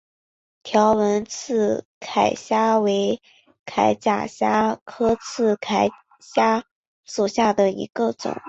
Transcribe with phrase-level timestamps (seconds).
[0.63, 3.21] 条纹刺铠虾为
[3.67, 6.63] 铠甲虾科刺铠虾
[7.05, 8.35] 属下的一个种。